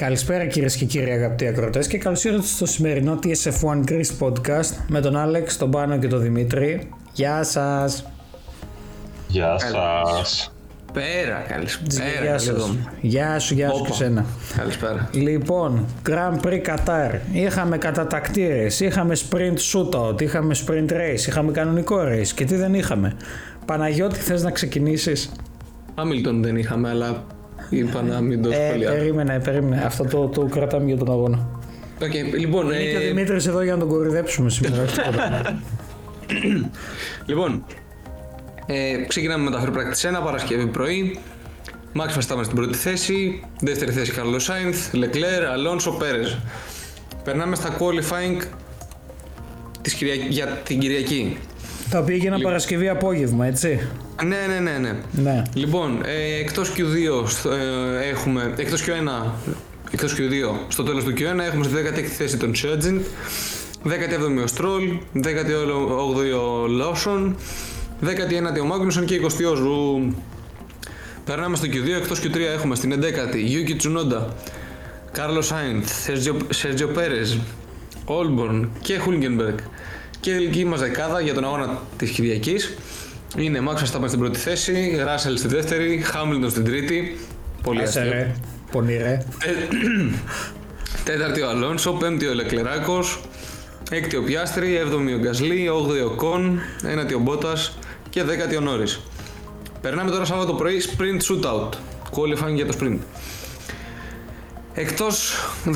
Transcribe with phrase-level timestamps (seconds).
[0.00, 5.00] Καλησπέρα κυρίες και κύριοι αγαπητοί ακροτές και καλώς ήρθατε στο σημερινό TSF1 Greece Podcast με
[5.00, 6.88] τον Άλεξ, τον Πάνο και τον Δημήτρη.
[7.12, 8.06] Γεια σας!
[9.28, 10.52] Γεια σας!
[10.92, 12.22] Πέρα, καλησπέρα.
[12.22, 12.76] Γεια σας.
[13.00, 14.24] Γεια σου, γεια σου και σένα.
[14.56, 15.08] Καλησπέρα.
[15.12, 17.18] Λοιπόν, Grand Prix Qatar.
[17.32, 23.16] Είχαμε κατατακτήρες, είχαμε sprint shootout, είχαμε sprint race, είχαμε κανονικό race και τι δεν είχαμε.
[23.66, 25.32] Παναγιώτη, θες να ξεκινήσεις;
[25.96, 27.24] Χάμιλτον δεν είχαμε, αλλά
[27.70, 28.96] είπα να μην το Ε, σχολιάσω.
[28.96, 29.82] περίμενε, περίμενε.
[29.84, 31.48] Αυτό το, το κρατάμε για τον αγώνα.
[32.02, 34.82] Οκ, λοιπόν, Είναι και ο ε, Δημήτρης εδώ για να τον κοροϊδέψουμε σήμερα.
[34.82, 35.60] όχι τίποτα.
[37.26, 37.64] λοιπόν
[38.66, 41.18] ε, ξεκινάμε με τα free practice 1, Παρασκευή πρωί.
[41.94, 46.36] Max Verstappen στην πρώτη θέση, δεύτερη θέση Carlos Sainz, Leclerc, Alonso, Perez.
[47.24, 48.42] Περνάμε στα qualifying
[49.82, 50.18] της Κυριακ...
[50.28, 51.36] για την Κυριακή.
[51.90, 53.80] Τα οποία έγιναν Παρασκευή απόγευμα, έτσι.
[54.24, 54.94] Ναι, ναι, ναι, ναι.
[55.22, 55.42] Ναι.
[55.54, 59.32] Λοιπόν, ε, εκτός Q2 στο- ε, έχουμε, εκτός Q1,
[59.90, 63.00] εκτός Q2, στο τέλος του Q1 έχουμε στη 16η θέση τον Σέρτζεντ,
[63.84, 64.82] 17η ο Στρόλ,
[65.14, 67.36] 18η ο Λόσον,
[68.00, 70.14] 19η ο Μάγνουσον και 20η ο Ζου.
[71.24, 74.24] Περνάμε στο Q2, εκτός Q3 έχουμε στην 11η Yuki Tsunoda,
[75.12, 75.92] Κάρλος Σάινθ,
[76.50, 77.38] Σέρτζιο Πέρες,
[78.04, 79.58] Όλμπορν και Χούλγκενμπεργκ.
[80.20, 82.74] Και η τελική μας δεκάδα για τον αγώνα της Κυριακής
[83.36, 87.18] είναι Max Verstappen στην πρώτη θέση, Russell στη δεύτερη, Hamilton στην τρίτη.
[87.62, 88.12] Πολύ Άσε αστείο.
[88.14, 88.34] ρε.
[88.70, 89.22] Πονηρέ.
[91.04, 93.20] Τέταρτη ο Αλόνσο, πέμπτη ο Λεκλεράκος,
[93.90, 97.78] έκτη ο Πιάστρη, έβδομη ο Γκασλή, όγδοη ο Κον, ένατη ο Μπότας
[98.10, 99.00] και δέκατη ο Νόρις.
[99.80, 101.68] Περνάμε τώρα Σάββατο πρωί sprint shootout,
[102.10, 102.98] qualifying για το sprint.
[104.74, 105.34] Εκτός
[105.66, 105.72] 15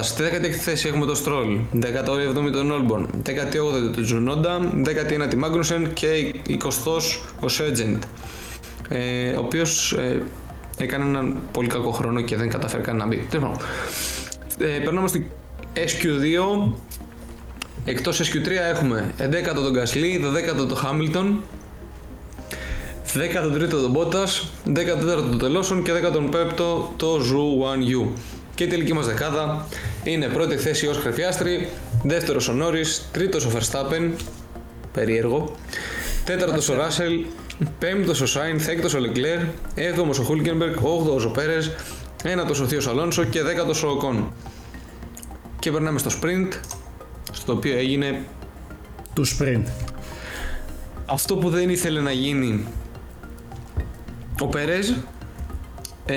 [0.00, 6.34] στη 16η θέση έχουμε το Stroll, 17η τον Όλμπορν, 18η τον Τζουνόντα, 19η Μάγνουσεν και
[6.48, 8.02] 20ος ο Σέτζεντ,
[8.88, 10.22] ε, ο οποίος ε,
[10.78, 13.26] έκανε έναν πολύ κακό χρόνο και δεν καταφέρει καν να μπει.
[13.30, 13.66] Τέλος πάντων.
[14.58, 15.30] Ε, περνάμε στη
[15.74, 16.72] SQ2.
[17.84, 21.36] Εκτός SQ3 έχουμε 11ο τον Gasly, 12ο τον Hamilton,
[23.14, 26.52] 13ο τον Bottas, 14ο τον Τελόσον και 15ο
[26.96, 28.06] το Zhu 1U.
[28.56, 29.66] Και η τελική μας δεκάδα
[30.04, 31.68] είναι πρώτη θέση ο Όσκαρ Πιάστρη,
[32.02, 34.10] δεύτερος ο Νόρις, τρίτος ο Verstappen,
[34.92, 35.54] περίεργο,
[36.24, 37.24] τέταρτος ο Ράσελ,
[37.78, 39.38] πέμπτος ο Σάινθ, έκτος ο Λεκλέρ,
[39.74, 41.74] έβδομος ο Χούλκενμπεργκ, όγδοος ο Πέρες,
[42.24, 44.32] ένατος ο Θείος Αλόνσο και δέκατος ο Οκόν.
[45.58, 46.52] Και περνάμε στο sprint,
[47.32, 48.24] στο οποίο έγινε
[49.14, 49.64] Του sprint.
[51.06, 52.66] αυτό που δεν ήθελε να γίνει
[54.40, 54.90] ο Περέζ
[56.06, 56.16] ε,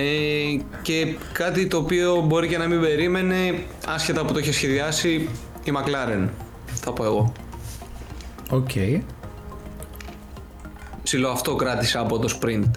[0.82, 5.30] και κάτι το οποίο μπορεί και να μην περίμενε άσχετα που το είχε σχεδιάσει
[5.64, 6.28] η McLaren.
[6.66, 7.32] Θα πω εγώ.
[8.50, 8.70] Οκ.
[11.04, 12.72] ψηλό αυτό κράτησα από το sprint.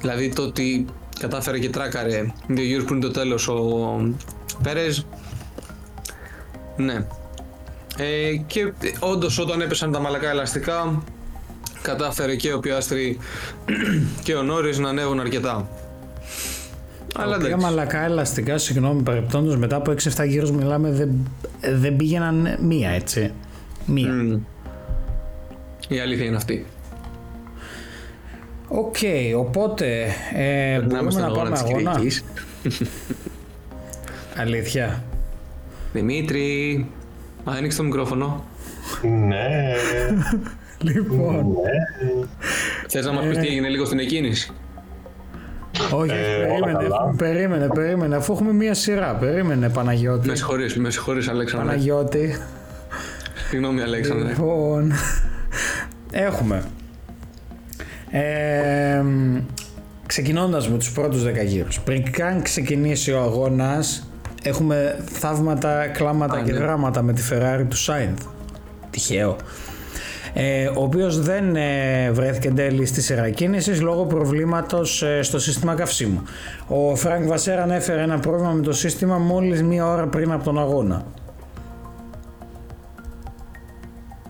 [0.00, 0.86] Δηλαδή το ότι
[1.18, 4.12] κατάφερε και τράκαρε δύο γύρους πριν το τέλος ο
[4.62, 5.06] Πέρες
[6.76, 7.06] ναι.
[7.96, 11.02] Ε, και όντως όταν έπεσαν τα μαλακά ελαστικά
[11.82, 13.18] κατάφερε και ο Πιάστρη
[14.22, 15.68] και ο Νόρις να ανέβουν αρκετά
[17.16, 21.10] αλλά Οποία εντάξει μαλακά ελαστικά, συγγνώμη παρεπτόντως, μετά από 6-7 γύρους μιλάμε, δεν,
[21.60, 23.32] δεν πήγαιναν μία, έτσι.
[23.86, 24.12] Μία.
[24.12, 24.38] Μμ.
[25.88, 26.66] η αλήθεια είναι αυτή
[28.68, 28.96] Οκ,
[29.36, 30.02] οπότε
[30.34, 31.90] ε, Περνάμε μπορούμε στον να αγώνα πάμε της αγώνα.
[31.90, 32.24] Κυριακής
[34.42, 35.04] Αλήθεια.
[35.92, 36.86] Δημήτρη
[37.44, 38.44] άνοιξε το μικρόφωνο
[39.02, 39.74] Ναι,
[40.80, 42.26] Λοιπόν, ναι.
[42.88, 44.50] Θες να μας πεις τι έγινε λίγο στην εκκίνηση;
[45.92, 47.14] Όχι, Ε, όλα περίμενε, καλά.
[47.16, 49.14] περίμενε, περίμενε, αφού έχουμε μία σειρά.
[49.14, 50.28] Περίμενε, Παναγιώτη.
[50.28, 52.36] Με συγχωρείς, με συγχωρείς Αλέξανδρε Παναγιώτη.
[53.48, 54.92] Συγγνώμη Αλέξανδρε Λοιπόν,
[56.12, 56.62] έχουμε.
[58.10, 59.02] Ε,
[60.06, 61.80] ξεκινώντας με τους πρώτους 10 γύρους.
[61.80, 64.10] Πριν καν ξεκινήσει ο αγώνας,
[64.42, 66.58] έχουμε θαύματα, κλάματα Α, και ναι.
[66.58, 68.22] δράματα με τη Ferrari του Σάινθ.
[68.90, 69.36] Τυχαίο.
[70.40, 75.38] Ε, ο οποίος δεν ε, βρέθηκε εν τέλει στη σειρά εκκίνησης λόγω προβλήματος ε, στο
[75.38, 76.22] σύστημα καυσίμου.
[76.66, 80.58] Ο Φρανκ Βασέρ ανέφερε ένα πρόβλημα με το σύστημα μόλις μία ώρα πριν από τον
[80.58, 81.04] αγώνα.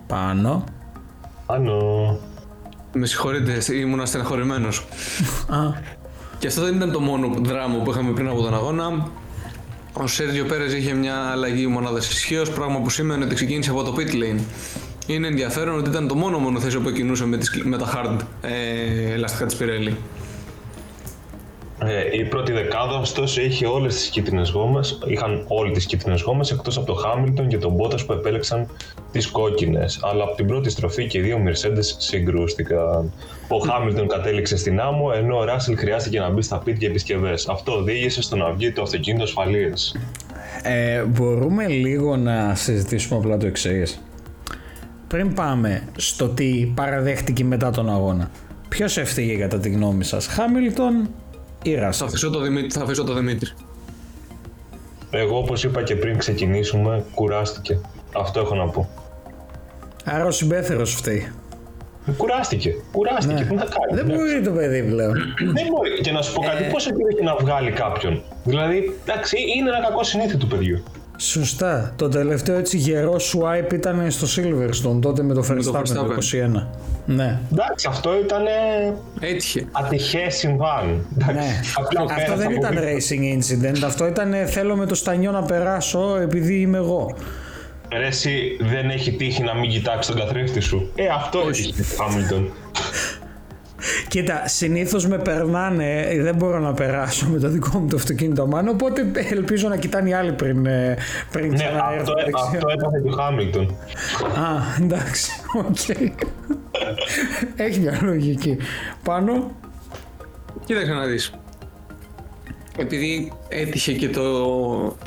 [0.07, 0.63] Πάνο.
[1.45, 2.19] Πάνο.
[2.93, 4.87] Με συγχωρείτε, ήμουν στεναχωρημένος
[5.47, 5.57] Α,
[6.39, 9.07] Και αυτό δεν ήταν το μόνο δράμα που είχαμε πριν από τον αγώνα.
[9.93, 13.93] Ο Σέργιο Πέρες είχε μια αλλαγή μονάδας ισχύως, πράγμα που σήμαινε ότι ξεκίνησε από το
[13.97, 14.39] pit lane.
[15.09, 19.13] Είναι ενδιαφέρον ότι ήταν το μόνο μονοθέσιο που κινούσε με, τις, με τα hard ε,
[19.13, 19.93] ελαστικά της Pirelli.
[21.83, 26.51] Ε, η πρώτη δεκάδα, ωστόσο, είχε όλες τις κίτρινες γόμες, είχαν όλες τις κίτρινες γόμες,
[26.51, 28.67] εκτός από το Χάμιλτον και τον Μπότας που επέλεξαν
[29.11, 29.99] τις κόκκινες.
[30.03, 33.13] Αλλά από την πρώτη στροφή και οι δύο Mercedes συγκρούστηκαν.
[33.47, 37.47] Ο Χάμιλτον κατέληξε στην άμμο, ενώ ο Ράσελ χρειάστηκε να μπει στα πίτια για επισκευές.
[37.47, 39.95] Αυτό οδήγησε στο να βγει το αυτοκίνητο ασφαλείας.
[40.63, 43.99] Ε, μπορούμε λίγο να συζητήσουμε απλά το εξής.
[45.09, 48.29] Πριν πάμε στο τι παραδέχτηκε μετά τον αγώνα.
[48.69, 51.09] Ποιος έφυγε κατά τη γνώμη σας, Χάμιλτον
[51.63, 52.07] ή Θα Ράσελ.
[52.07, 52.69] αφήσω το Δημήτρη.
[52.71, 53.49] Θα αφήσω το Δημήτρη.
[55.11, 57.79] Εγώ, όπως είπα και πριν ξεκινήσουμε, κουράστηκε.
[58.17, 58.89] Αυτό έχω να πω.
[60.05, 61.31] Άρα ο συμπέθερος φταίει.
[62.17, 62.73] Κουράστηκε.
[62.91, 63.43] Κουράστηκε.
[63.49, 63.91] Τι να κάνει.
[63.91, 63.95] Ναι.
[64.01, 64.13] Δεν ναι.
[64.13, 65.13] μπορεί το παιδί πλέον.
[65.53, 66.01] Δεν μπορεί.
[66.01, 66.47] Και να σου πω Ε.
[66.47, 68.23] κάτι, πόσο καιρό έχει να βγάλει κάποιον.
[68.43, 70.83] Δηλαδή, εντάξει, είναι ένα κακό συνήθι του παιδιού.
[71.21, 71.93] Σωστά.
[71.95, 76.57] Το τελευταίο έτσι γερό swipe ήταν στο Silverstone τότε με το το Verstappen το Verstappen.
[76.57, 76.67] 21.
[77.05, 77.39] Ναι.
[77.53, 78.41] Εντάξει, αυτό ήταν
[79.19, 79.65] Έτυχε.
[79.71, 81.05] ατυχές συμβάν.
[81.13, 81.61] Εντάξει, Ναι.
[81.75, 82.89] απλά Αυτό πέρασε δεν από ήταν δίπλα.
[82.91, 83.85] racing incident.
[83.85, 87.15] Αυτό ήταν ε, θέλω με το στανιό να περάσω επειδή είμαι εγώ.
[87.97, 92.49] Ρε, εσύ δεν έχει τύχει να μην κοιτάξεις τον καθρέφτη σου; Ε, αυτό έχει Χάμιλτον.
[94.07, 98.47] Κοίτα, συνήθως με περνάνε, ε, δεν μπορώ να περάσω με το δικό μου το αυτοκίνητο
[98.47, 100.97] Πάνο, οπότε ελπίζω να κοιτάνε οι άλλοι πριν, ε,
[101.31, 102.45] πριν Ναι, ξαναέρθω αυτό, δεξιά.
[102.45, 103.65] αυτό έπαθε του Χάμιλτον.
[104.23, 105.97] Α, εντάξει, οκ.
[107.55, 108.57] Έχει μια λογική.
[109.03, 109.51] Πάνο,
[110.65, 111.33] Κοίταξε να δεις.
[112.77, 114.21] Επειδή έτυχε και το...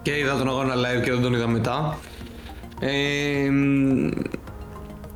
[0.02, 1.99] και είδα τον αγώνα live και δεν τον είδα μετά.
[2.81, 4.08] Ε, μ,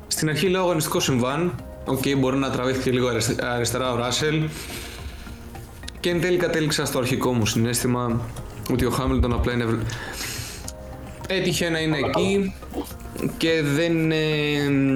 [0.07, 1.53] στην αρχή λέω αγωνιστικό συμβάν.
[1.89, 4.43] Οκ, μπορεί να τραβήχθηκε λίγο αριστε- αριστερά ο Ράσελ.
[5.99, 8.21] Και εν τέλει κατέληξα στο αρχικό μου συναίσθημα
[8.71, 9.65] ότι ο Χάμιλτον απλά είναι...
[9.65, 9.81] βλ-
[11.27, 12.53] Έτυχε να είναι εκεί
[13.37, 14.11] και δεν...
[14.11, 14.15] ε,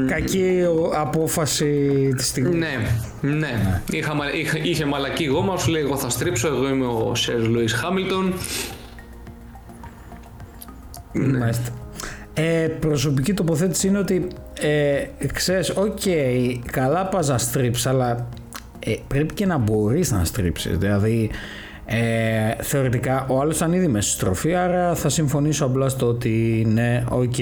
[0.07, 1.67] κακή ο- απόφαση
[2.17, 2.55] της στιγμής.
[2.55, 2.77] ναι,
[3.21, 3.81] ναι.
[3.91, 7.47] Είχα, μα- είχα, είχε μαλακή γόμα, σου λέει εγώ θα στρίψω, εγώ είμαι ο Σερ
[7.47, 8.33] Λουίς Χάμιλτον.
[11.13, 11.71] Μάλιστα.
[12.41, 14.27] Ε, προσωπική τοποθέτηση είναι ότι
[14.61, 15.99] ε, ξέρεις, οκ,
[16.71, 18.27] καλά πας να στρίψεις, αλλά
[18.79, 20.77] ε, πρέπει και να μπορείς να στρίψεις.
[20.77, 21.29] Δηλαδή,
[21.85, 26.67] ε, θεωρητικά ο άλλος ήταν ήδη μέσα στη στροφή, άρα θα συμφωνήσω απλά στο ότι
[26.73, 27.33] ναι, οκ,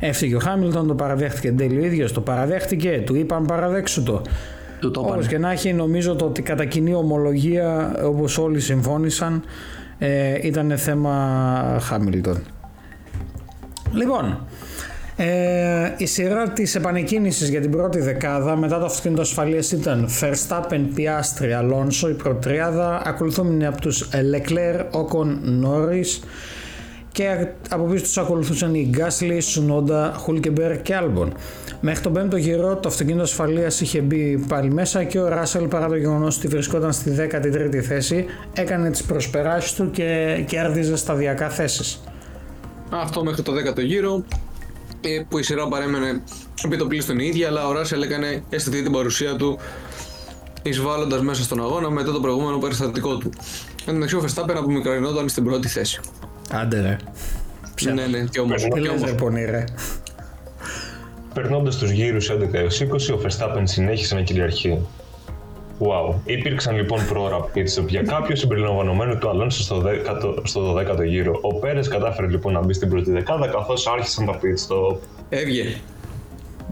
[0.00, 4.22] έφυγε ο Χάμιλτον, το παραδέχτηκε εν τέλει ο ίδιος, το παραδέχτηκε, του είπαν παραδέξου το.
[4.80, 5.26] Του το Όπως είπανε.
[5.26, 9.42] και να έχει, νομίζω το ότι κατά κοινή ομολογία, όπως όλοι συμφώνησαν,
[9.98, 12.42] ε, ήταν θέμα Χάμιλτον.
[13.94, 14.46] Λοιπόν,
[15.16, 20.80] ε, η σειρά της επανεκκίνησης για την πρώτη δεκάδα μετά το αυτοκίνητο ασφαλείας ήταν Verstappen,
[20.96, 25.28] Piastri, Alonso, η προτριάδα, ακολουθούμενη από τους Leclerc, Ocon,
[25.64, 26.24] Norris
[27.12, 31.28] και από πίσω τους ακολουθούσαν οι Gasly, Sunoda, Hulkenberg και Albon.
[31.80, 35.88] Μέχρι τον πέμπτο γύρο το αυτοκίνητο ασφαλείας είχε μπει πάλι μέσα και ο Ράσελ παρά
[35.88, 38.24] το γεγονός ότι βρισκόταν στη 13η θέση
[38.54, 42.02] έκανε τις προσπεράσεις του και κέρδιζε σταδιακά θέσεις.
[43.00, 44.24] Αυτό μέχρι το 10ο γύρο
[45.00, 46.22] ε, που η σειρά παρέμενε
[46.64, 49.58] επί το πλήστον η ίδια, αλλά ο Ράσελ έκανε αισθητή την παρουσία του
[50.62, 53.30] εισβάλλοντας μέσα στον αγώνα μετά το προηγούμενο περιστατικό του.
[53.78, 56.00] Εν τω μεταξύ ο Verstappen απομικρωνόταν στην πρώτη θέση.
[56.50, 56.96] Άντε ρε.
[57.92, 58.62] Ναι, ναι, και όμως.
[58.62, 59.02] Τι και λες όμως.
[59.04, 59.64] ρε πονή ρε.
[61.34, 64.78] Περνώντας τους γύρους 11 έως 20, ο Verstappen συνέχισε να κυριαρχεί.
[65.78, 66.14] Wow.
[66.24, 71.38] Υπήρξαν λοιπόν πρόωρα pit stop για κάποιος συμπεριλαμβανομένου του Αλόνσο στο, 10ο, στο 12ο γύρο.
[71.42, 74.96] Ο Πέρες κατάφερε λοιπόν να μπει στην πρώτη δεκάδα καθώς άρχισαν τα pit stop.
[75.28, 75.64] Έβγε.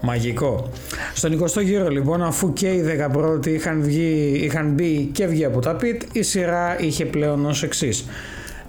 [0.01, 0.71] Μαγικό.
[1.15, 2.85] Στον 20ο γύρο λοιπόν, αφού και οι
[3.41, 7.63] 11 είχαν, βγει, είχαν μπει και βγει από τα pit, η σειρά είχε πλέον ως
[7.63, 8.05] εξής.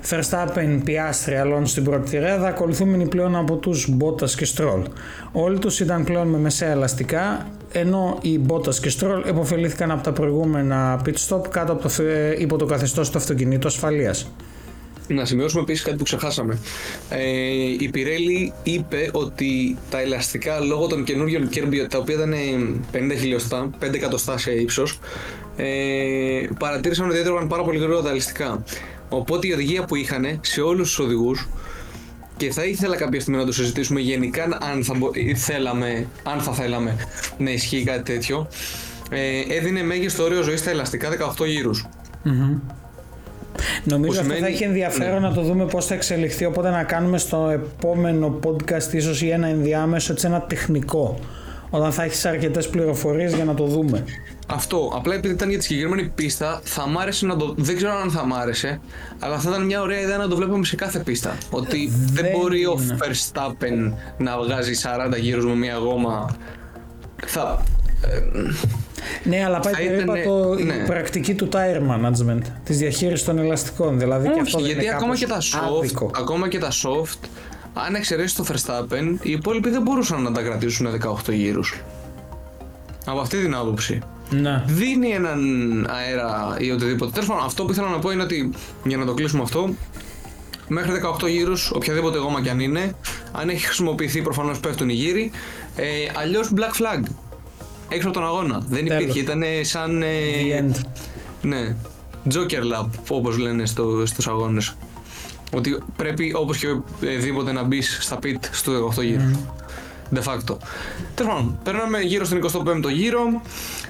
[0.09, 4.83] Verstappen, Piastri, Alonso στην πρώτη τυρέδα, ακολουθούμενοι πλέον από τους Bottas και Stroll.
[5.31, 10.11] Όλοι τους ήταν πλέον με μεσαία ελαστικά, ενώ οι Bottas και Stroll επωφελήθηκαν από τα
[10.11, 14.31] προηγούμενα pit stop κάτω από το, ε, υπό το καθεστώς του αυτοκινήτου ασφαλείας.
[15.07, 16.57] Να σημειώσουμε επίσης κάτι που ξεχάσαμε.
[17.09, 17.21] Ε,
[17.79, 22.33] η Πιρέλη είπε ότι τα ελαστικά λόγω των καινούριων Kirby, τα οποία ήταν
[22.91, 24.99] 50 χιλιοστά, 5 εκατοστά σε ύψος,
[25.55, 28.63] ε, παρατήρησαν ότι έτρωγαν πάρα πολύ γρήγορα τα ελαστικά.
[29.15, 31.47] Οπότε η οδηγία που είχαν σε όλους τους οδηγούς
[32.37, 34.43] και θα ήθελα κάποια στιγμή να το συζητήσουμε γενικά
[34.73, 36.95] αν θα, μπο- θέλαμε, αν θα θέλαμε
[37.37, 38.47] να ισχύει κάτι τέτοιο.
[39.09, 41.85] Ε, έδινε μέγιστο όριο ζωής στα ελαστικά 18 γύρους.
[43.83, 45.27] Νομίζω Που αυτό θα σημαίνει- έχει ενδιαφέρον ναι.
[45.27, 49.47] να το δούμε πώς θα εξελιχθεί οπότε να κάνουμε στο επόμενο podcast ίσως ή ένα
[49.47, 51.19] ενδιάμεσο έτσι ένα τεχνικό
[51.69, 54.03] όταν θα έχεις αρκετές πληροφορίες για να το δούμε.
[54.47, 54.91] Αυτό.
[54.95, 57.53] Απλά επειδή ήταν για τη συγκεκριμένη πίστα, θα μ' άρεσε να το.
[57.57, 58.79] Δεν ξέρω αν θα μ' άρεσε,
[59.19, 61.37] αλλά θα ήταν μια ωραία ιδέα να το βλέπουμε σε κάθε πίστα.
[61.49, 62.97] Ότι δεν, Δεν μπορεί ο είναι.
[63.01, 64.73] Verstappen να βγάζει
[65.13, 66.35] 40 γύρους με μια γόμα.
[67.25, 67.63] Θα.
[69.23, 70.85] Ναι, αλλά πάει Θα περίπατο ήτανε- η ναι.
[70.85, 73.99] πρακτική του tire management, της διαχείρισης των ελαστικών.
[73.99, 76.11] Δηλαδή και αυτό Όχι, δεν γιατί είναι ακόμα και, τα κάπως soft, άδικο.
[76.15, 77.27] ακόμα και τα soft,
[77.73, 81.81] αν εξαιρέσει το Verstappen, οι υπόλοιποι δεν μπορούσαν να τα κρατήσουν 18 γύρους.
[83.05, 83.99] Από αυτή την άποψη.
[84.29, 84.63] Ναι.
[84.67, 85.39] Δίνει έναν
[85.89, 87.11] αέρα ή οτιδήποτε.
[87.11, 88.49] Τέλος πάντων, αυτό που ήθελα να πω είναι ότι
[88.83, 89.73] για να το κλείσουμε αυτό,
[90.67, 90.91] μέχρι
[91.23, 92.95] 18 γύρους, οποιαδήποτε γόμα κι αν είναι,
[93.31, 95.31] αν έχει χρησιμοποιηθεί προφανώς πέφτουν οι γύροι.
[95.75, 97.03] Ε, Αλλιώς black flag.
[97.89, 98.61] Έξω από τον αγώνα.
[98.69, 99.01] Δεν Τέλος.
[99.03, 99.19] υπήρχε.
[99.19, 100.01] Ήταν σαν.
[100.01, 100.07] ε,
[100.41, 100.79] The end.
[101.41, 101.75] ναι.
[102.33, 104.75] Joker lap, όπως λένε στο, στους αγώνες.
[105.53, 106.67] Ότι πρέπει όπως και
[107.19, 109.23] δίποτε να μπεις στα pit στο 18 γύρο.
[110.13, 110.57] De facto.
[111.15, 113.41] Τέλος πάντων, περνάμε γύρω στον 25ο γύρο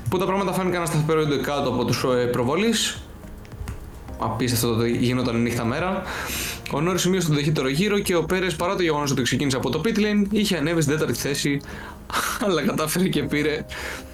[0.10, 2.98] που τα πράγματα φάνηκαν να σταθεροποιούνται κάτω από τους προβολής.
[4.20, 6.02] Απίστευτο το ότι γινόταν νύχτα μέρα.
[6.74, 9.70] Ο Νόρις σημείωσε τον ταχύτερο γύρο και ο Πέρες παρά το γεγονός ότι ξεκίνησε από
[9.70, 11.62] το pit lane είχε ανέβει στην τέταρτη θέση
[12.48, 13.66] αλλά κατάφερε και πήρε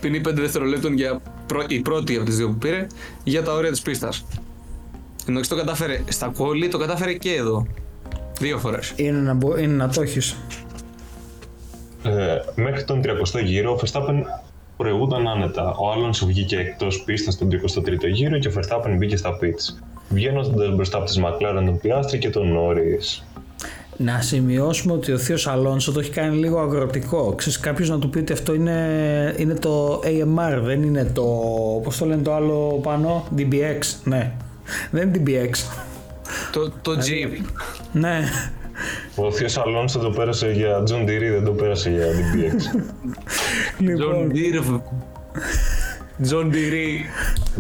[0.02, 2.88] ποινή 5 δευτερολέπτων για πρω- η πρώτη από τις δύο που πήρε
[3.24, 4.26] για τα όρια της πίστας.
[5.28, 7.68] Ενώ το κατάφερε στα κόλλη, το κατάφερε και εδώ.
[8.40, 8.94] Δύο φορές.
[8.96, 10.38] Είναι να, μπο- είναι να το έχεις.
[12.04, 14.22] Ε, μέχρι τον 30ο γύρο, ο Verstappen
[14.78, 15.70] προηγούταν άνετα.
[15.70, 19.84] Ο Alonso βγήκε εκτός πίστας στον 33ο γύρο και ο Verstappen μπήκε στα pits.
[20.10, 23.24] Βγαίνοντας μπροστά από τη McLaren, τον Piastri και τον Norris.
[23.98, 27.34] Να σημειώσουμε ότι ο Θείος Αλόνσο το έχει κάνει λίγο αγροτικό.
[27.36, 31.24] Ξέρεις κάποιος να του πει ότι αυτό είναι, είναι το AMR, δεν είναι το,
[31.84, 34.32] πώς το λένε το άλλο πάνω, DBX, ναι.
[34.92, 35.56] Δεν είναι DBX.
[36.52, 37.46] Το, το Jeep.
[37.92, 38.20] Ναι.
[39.16, 42.76] Ο Θείος Αλόνσο το πέρασε για John Deere, δεν το πέρασε για DBX.
[43.82, 44.80] John λοιπόν, Deere.
[46.30, 47.00] John Deere.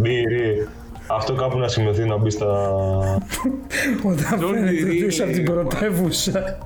[0.03, 0.67] Deere.
[1.07, 2.47] Αυτό κάπου να σημειωθεί να μπει στα.
[4.03, 5.67] όταν John φαίνεται Deere, πίσω από την λοιπόν.
[5.67, 6.57] πρωτεύουσα,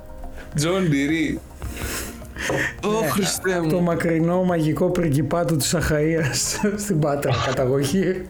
[0.58, 1.38] John Deere.
[2.84, 3.82] Ω Χριστέ το μου.
[3.84, 8.26] μακρινό μαγικό πριγκιπάτο της Αχαΐας στην Πάτρα καταγωγή.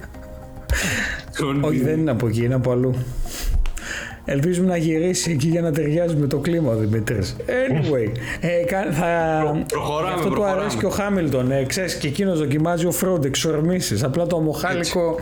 [1.40, 1.86] John Όχι, Deere.
[1.86, 2.94] δεν είναι από εκεί, είναι από αλλού.
[4.26, 7.36] Ελπίζουμε να γυρίσει εκεί για να ταιριάζει με το κλίμα ο Δημήτρης.
[7.40, 8.12] Anyway,
[8.42, 9.42] ε, κα- θα...
[9.68, 10.62] προχωράμε, γι' αυτό του προχωράμε.
[10.62, 11.52] αρέσει και ο Χάμιλτον.
[11.52, 14.04] Ε, ξέρεις, και εκείνος δοκιμάζει off-road, εξορμήσεις.
[14.04, 15.16] Απλά το ομοχάλικο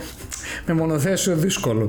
[0.66, 1.88] με μονοθέσιο δύσκολο.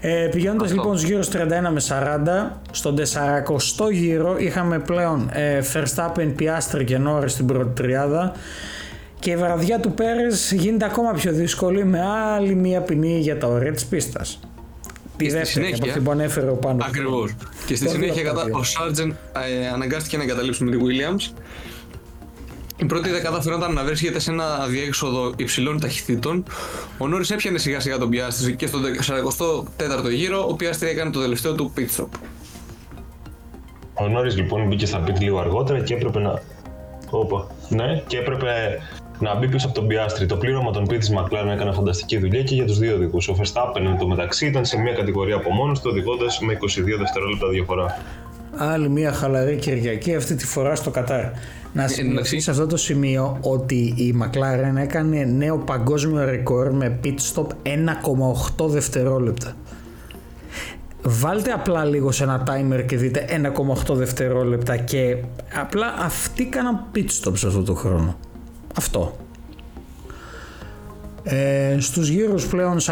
[0.00, 0.74] Ε, πηγαίνοντας Αυτό.
[0.76, 6.98] λοιπόν στους γύρους 31 με 40, στον 40ο γύρο είχαμε πλέον ε, Verstappen, Piastri και
[7.08, 8.32] Norris στην πρώτη τριάδα
[9.18, 12.00] και η βραδιά του Πέρες γίνεται ακόμα πιο δύσκολη με
[12.36, 14.40] άλλη μία ποινή για τα όρια της πίστας.
[15.24, 16.86] Τη στη δεύτερη από συνέχεια- αυτή που ανέφερε ο Πάνος.
[16.86, 17.34] Ακριβώς.
[17.66, 18.42] Και στη Το συνέχεια δύο κατα...
[18.42, 19.16] από τα ο Σάρτζεν
[19.62, 21.34] ε, αναγκάστηκε να εγκαταλείψει με τη Williams.
[22.76, 26.44] Η πρώτη δεκάδα φαινόταν να βρίσκεται σε ένα αδιέξοδο υψηλών ταχυτήτων.
[26.98, 31.20] Ο Νόρις έπιανε σιγά σιγά τον Πιάστρη και στον 44ο γύρο ο Πιάστρη έκανε το
[31.20, 32.06] τελευταίο του pit stop.
[33.94, 36.42] Ο Νόρις λοιπόν μπήκε στα pit λίγο αργότερα και έπρεπε να.
[37.10, 37.46] Όπα.
[37.68, 38.78] Ναι, και έπρεπε
[39.20, 40.26] να μπει πίσω από τον Πιάστρη.
[40.26, 43.28] Το πλήρωμα των pit της McLaren έκανε φανταστική δουλειά και για τους δύο οδηγούς.
[43.28, 46.96] Ο Verstappen εν τω μεταξύ ήταν σε μια κατηγορία από μόνος του, οδηγώντας με 22
[46.98, 47.98] δευτερόλεπτα διαφορά.
[48.56, 51.24] Άλλη μία χαλαρή Κυριακή αυτή τη φορά στο Κατάρ.
[51.72, 52.40] Να σημειωθεί εντάξει.
[52.40, 57.46] σε αυτό το σημείο ότι η McLaren έκανε νέο παγκόσμιο ρεκόρ με pit stop
[58.58, 59.52] 1,8 δευτερόλεπτα.
[61.02, 63.24] Βάλτε απλά λίγο σε ένα timer και δείτε
[63.88, 65.16] 1,8 δευτερόλεπτα και
[65.60, 68.16] απλά αυτοί κάναν pit stop σε αυτό το χρόνο.
[68.76, 69.16] Αυτό.
[71.22, 72.84] Ε, στους γύρους πλέον 41-50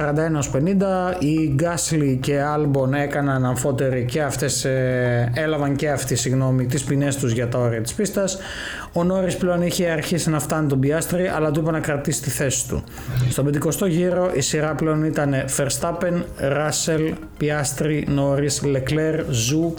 [1.19, 7.17] οι Γκάσλι και Άλμπον έκαναν αμφότεροι και αυτές ε, έλαβαν και αυτοί συγγνώμη τις ποινές
[7.17, 8.39] τους για τα όρια της πίστας
[8.93, 12.31] ο Νόρις πλέον είχε αρχίσει να φτάνει τον Πιάστρη αλλά του είπε να κρατήσει τη
[12.31, 12.85] θέση του
[13.29, 19.75] στον 50ο γύρο η σειρά πλέον ήταν Verstappen, Russell, Πιάστρη, Νόρις, Leclerc, Ζου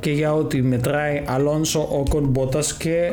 [0.00, 3.12] και για ό,τι μετράει Αλόνσο, Όκον, Μπότας και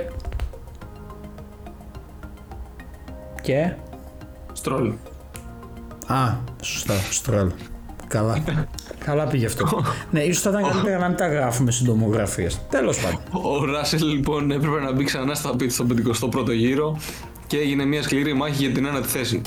[3.43, 3.73] και
[4.53, 4.91] Στρόλ.
[6.07, 7.51] Α, σωστά, Στρέλ.
[8.07, 8.43] Καλά.
[9.05, 9.83] Καλά πήγε αυτό.
[10.11, 12.47] ναι, ίσως θα ήταν καλύτερα να μην τα γράφουμε συντομογραφίε.
[12.69, 13.19] Τέλος πάντων.
[13.45, 16.99] Ο Ράσελ λοιπόν έπρεπε να μπει ξανά στα pit στον 51ο γύρο
[17.47, 19.41] και έγινε μια σκληρή μάχη για την ένατη θέση.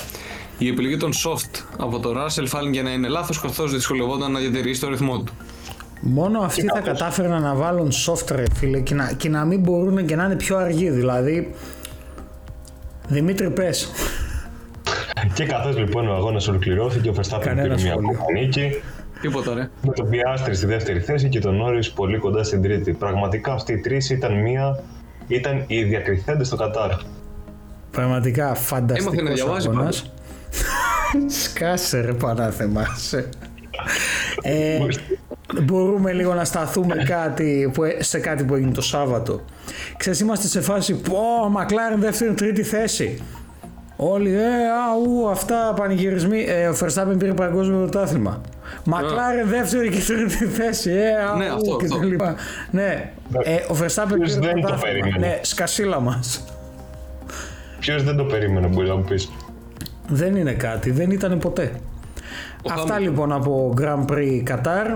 [0.59, 4.81] Η επιλογή των soft από τον Ράσελ φάνηκε να είναι λάθος καθώς δυσκολευόταν να διατηρήσει
[4.81, 5.33] το ρυθμό του.
[6.01, 10.07] Μόνο αυτοί θα κατάφεραν να βάλουν soft ρε φίλε και να, και να μην μπορούν
[10.07, 10.91] και να είναι πιο αργοί.
[10.91, 11.55] Δηλαδή.
[13.09, 13.91] Δημήτρη, πες.
[15.35, 18.11] Και καθώς λοιπόν ο αγώνας ολοκληρώθηκε, ο Verstappen Κανένα πήρε μια σχόλιο.
[18.11, 18.71] ακόμα νίκη.
[19.21, 19.69] Τίποτα ρε.
[19.83, 22.93] Με τον Πιάστρη στη δεύτερη θέση και τον Νόρις πολύ κοντά στην τρίτη.
[22.93, 24.83] Πραγματικά αυτοί οι τρεις ήταν μία.
[25.27, 26.91] ήταν οι διακριθέντες στο Κατάρ.
[27.91, 30.13] Πραγματικά Έμαθε φανταστικό να διαβάζει αγώνας.
[31.43, 32.85] Σκάσε ρε πανάθεμα.
[32.97, 33.29] σε.
[34.43, 34.79] ε,
[35.63, 39.41] μπορούμε λίγο να σταθούμε κάτι που, σε κάτι που έγινε το Σάββατο.
[39.97, 43.23] Ξέρεις, είμαστε σε φάση πω, Μακλάρεν δεύτερη τρίτη θέση.
[43.97, 44.41] Όλοι, ε,
[44.93, 46.45] αου, αυτά πανηγυρισμοί.
[46.49, 48.41] Ε, ο Verstappen πήρε παγκόσμιο πρωτάθλημα.
[48.85, 50.91] Μακλάρεν δεύτερη και τρίτη θέση.
[50.91, 51.99] Ε, αου, Ναι, αυτό, και αυτό.
[51.99, 52.35] τα λοιπά.
[52.71, 53.11] Ναι,
[53.43, 54.77] ε, ο Verstappen Ποιος πήρε δεν το πρωτάθλημα.
[54.81, 55.27] περίμενε.
[55.27, 56.45] Ναι, σκασίλα μας.
[57.81, 59.31] Ποιος δεν το περίμενε, μπορείς να μου πεις.
[60.09, 61.71] Δεν είναι κάτι, δεν ήταν ποτέ.
[62.71, 63.01] Αυτά Hamilton.
[63.01, 64.87] λοιπόν από Grand Prix Qatar.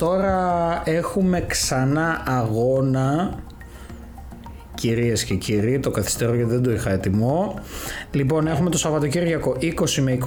[0.00, 3.38] Τώρα έχουμε ξανά αγώνα.
[4.74, 7.54] Κυρίες και κύριοι, το καθυστερώ γιατί δεν το είχα έτοιμο.
[8.10, 10.18] Λοιπόν, έχουμε το Σαββατοκύριακο 20 με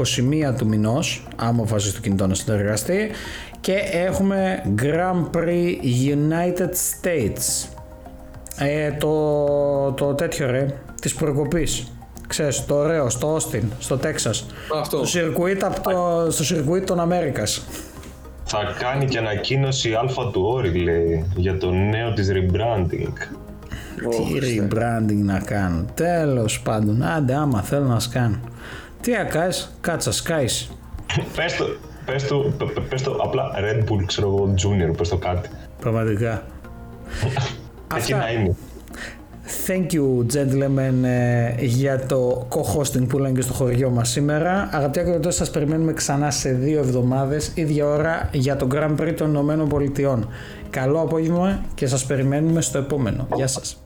[0.51, 3.09] 21 του μηνός, άμα βάζεις το κινητό να συνεργαστεί.
[3.59, 5.75] Και έχουμε Grand Prix
[6.07, 7.67] United States.
[8.57, 10.65] Ε, το, το τέτοιο ρε,
[11.01, 11.91] της προκοπής.
[12.27, 14.45] Ξέρεις, το ωραίο, στο Austin, στο Τέξας.
[14.73, 14.97] Αυτό.
[14.97, 17.63] Στο σιρκουίτ, από το, στο σιρκουίτ των Αμέρικας.
[18.55, 23.13] Θα κάνει και ανακοίνωση αλφα του όρη, λέει, για το νέο της rebranding.
[24.09, 25.89] Τι rebranding να κάνουν.
[25.93, 28.39] Τέλος πάντων, άντε άμα θέλω να σκάνουν.
[29.01, 30.71] Τι ακάς, κάτσα σκάεις.
[31.35, 31.65] πες το,
[32.05, 35.49] πες το, πε- πε- πες το απλά Red Bull, ξέρω εγώ, Junior, πες το κάτι.
[35.79, 36.43] Πραγματικά.
[37.97, 38.55] Εκεί να είναι.
[39.67, 44.69] Thank you gentlemen ε, για το co-hosting που λένε και στο χωριό μας σήμερα.
[44.71, 49.29] Αγαπητοί ακροτές σας περιμένουμε ξανά σε δύο εβδομάδες, ίδια ώρα για το Grand Prix των
[49.29, 50.27] Ηνωμένων Πολιτειών.
[50.69, 53.27] Καλό απόγευμα και σας περιμένουμε στο επόμενο.
[53.35, 53.82] Γεια σας.